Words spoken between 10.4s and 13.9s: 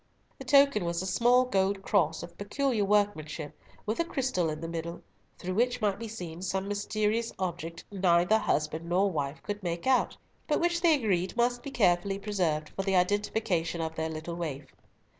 but which they agreed must be carefully preserved for the identification